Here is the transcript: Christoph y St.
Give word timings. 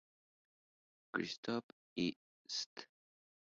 Christoph 1.13 1.69
y 1.95 2.07
St. 2.47 2.89